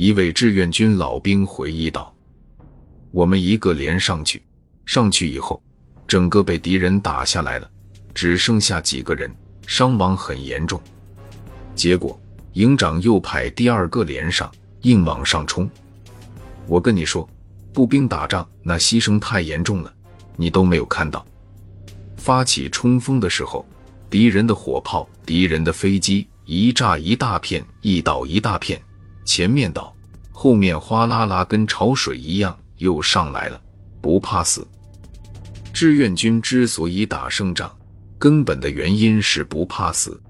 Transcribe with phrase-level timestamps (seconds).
[0.00, 2.10] 一位志愿军老兵回忆道
[3.12, 4.42] ：“我们一个连上去，
[4.86, 5.62] 上去以后，
[6.08, 7.70] 整个被敌人打下来了，
[8.14, 9.30] 只剩下几个人，
[9.66, 10.80] 伤亡很严重。
[11.74, 12.18] 结果
[12.54, 14.50] 营长又派第二个连上，
[14.84, 15.68] 硬往上冲。
[16.66, 17.28] 我跟你说，
[17.70, 19.94] 步兵打仗那牺牲太严重了，
[20.34, 21.22] 你都没有看到。
[22.16, 23.66] 发起冲锋的时候，
[24.08, 28.80] 敌人的火炮、敌人的飞机。”一炸一大片，一倒一大片，
[29.30, 29.94] 前面倒，
[30.32, 33.62] 后面哗啦啦，跟潮水一样又上来了，
[34.00, 34.66] 不怕死。
[35.72, 37.72] 志愿军之所以打胜仗，
[38.18, 40.20] 根本的原因是不怕死。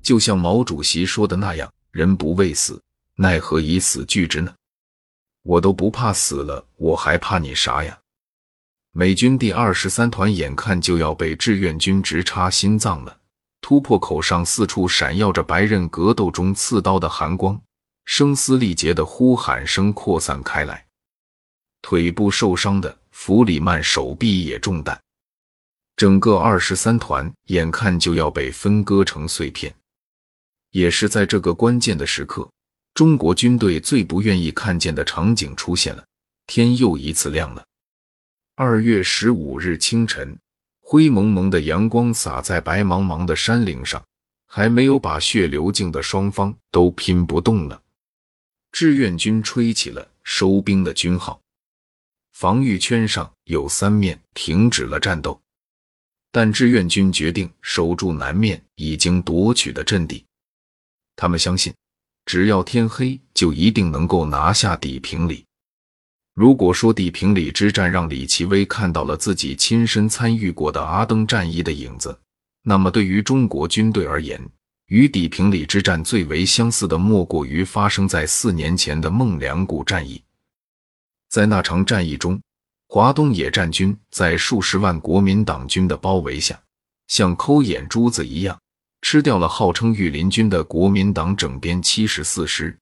[0.00, 2.80] 就像毛主席说的那样：“人不畏死，
[3.16, 4.54] 奈何以死惧之呢？”
[5.42, 7.98] 我都不怕死了，我还怕你啥呀？
[8.92, 13.16] 美军第二十三团眼看就要被志愿军直插心脏了。
[13.60, 17.60] 突破口上四处闪耀着白刃格斗中刺刀的寒光，
[18.04, 20.86] 声嘶力竭的呼喊声扩散开来。
[21.80, 25.00] 腿部受伤的弗里曼手臂也中弹，
[25.96, 29.74] 整个二十三团眼看就要被分割成碎片。
[30.70, 32.48] 也是在这个关键的时刻，
[32.94, 36.04] 中国军队最不愿意看见的场景出现了，
[36.46, 37.64] 天又一次亮了。
[38.54, 40.38] 二月十五日清晨。
[40.84, 44.04] 灰蒙蒙的阳光洒在白茫茫的山岭上，
[44.46, 47.81] 还没有把血流尽的双方都拼不动了。
[48.72, 51.38] 志愿军吹起了收兵的军号，
[52.32, 55.38] 防御圈上有三面停止了战斗，
[56.32, 60.24] 但志愿军决定守住南面已经夺取的阵地。
[61.14, 61.72] 他们相信，
[62.24, 65.44] 只要天黑，就一定能够拿下地平里。
[66.34, 72.18] 如果说地平里之战让李奇微看到了自己亲身参与过的阿登战役的影子，
[72.62, 74.42] 那么对于中国军队而言，
[74.92, 80.22] 与底平里之战最为相似的莫过于发生在四年前的孟良崮战役。
[81.30, 82.38] 在那场战役中，
[82.88, 86.60] 华东野战军在数十万国民党军的包围下，
[87.08, 88.60] 像抠眼珠子一样
[89.00, 92.76] 吃掉了号称御林军的国民党整编七十四师。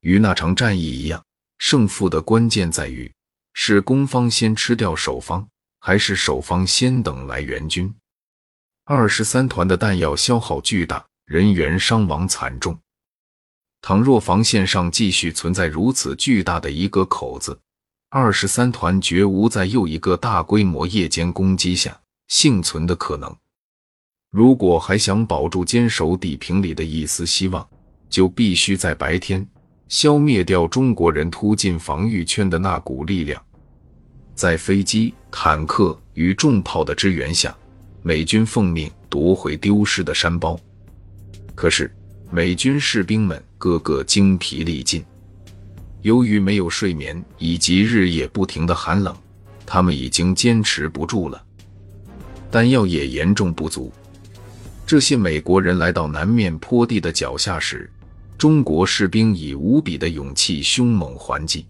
[0.00, 1.24] 与那场战役一样。
[1.56, 3.10] 胜负的关键在于，
[3.54, 5.48] 是攻方先吃掉守方，
[5.80, 7.94] 还是守方先等来援军。
[8.84, 12.78] 二十三团的弹药消耗巨大，人员伤亡惨重。
[13.80, 17.58] 倘若防线上继续存在如此巨大的一个口子，
[18.10, 21.98] 二十三团绝无在又一个大规模夜间攻击下
[22.28, 23.34] 幸存的可能。
[24.30, 27.66] 如果还想保住坚守地平里的一丝希望，
[28.10, 29.46] 就必须在白天。
[29.88, 33.40] 消灭掉中国人突进防御圈的那股力量，
[34.34, 37.54] 在飞机、坦克与重炮的支援下，
[38.02, 40.58] 美军奉命夺回丢失的山包。
[41.54, 41.90] 可是，
[42.30, 45.04] 美军士兵们个个精疲力尽，
[46.02, 49.16] 由于没有睡眠以及日夜不停的寒冷，
[49.64, 51.42] 他们已经坚持不住了，
[52.50, 53.92] 弹药也严重不足。
[54.86, 57.90] 这些美国人来到南面坡地的脚下时。
[58.36, 61.64] 中国士兵以无比的勇气凶猛还击。